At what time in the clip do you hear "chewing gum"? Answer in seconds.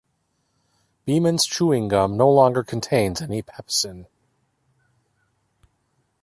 1.47-2.17